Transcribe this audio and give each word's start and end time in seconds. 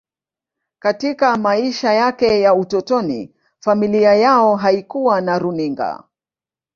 Katika 0.79 1.37
maisha 1.37 1.93
yake 1.93 2.41
ya 2.41 2.53
utotoni, 2.55 3.33
familia 3.59 4.13
yao 4.15 4.55
haikuwa 4.55 5.21
na 5.21 5.39
runinga. 5.39 6.03